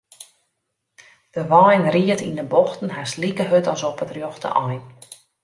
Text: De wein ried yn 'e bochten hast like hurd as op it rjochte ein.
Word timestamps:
De 1.35 1.43
wein 1.51 1.83
ried 1.95 2.21
yn 2.29 2.41
'e 2.43 2.47
bochten 2.53 2.91
hast 2.97 3.15
like 3.21 3.43
hurd 3.49 3.67
as 3.73 3.85
op 3.89 3.97
it 4.05 4.13
rjochte 4.17 4.49
ein. 4.65 4.83